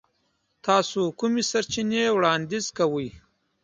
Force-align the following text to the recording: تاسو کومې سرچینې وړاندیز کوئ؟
تاسو 0.65 0.99
کومې 1.19 1.43
سرچینې 1.51 2.03
وړاندیز 2.15 2.65
کوئ؟ 2.77 3.09